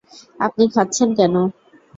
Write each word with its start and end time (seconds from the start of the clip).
আপনি 0.39 0.63
খাচ্ছেন 0.73 1.09
কেন? 1.17 1.35